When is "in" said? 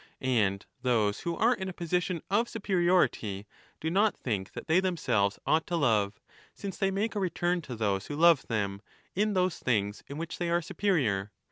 1.53-1.69, 9.13-9.33, 10.07-10.17